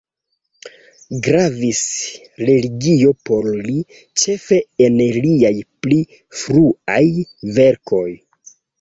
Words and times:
Gravis 1.27 1.81
religio 2.51 3.13
por 3.31 3.51
li, 3.69 3.77
ĉefe 4.25 4.61
en 4.89 5.01
liaj 5.29 5.55
pli 5.87 6.03
fruaj 6.43 7.01
verkoj. 7.63 8.07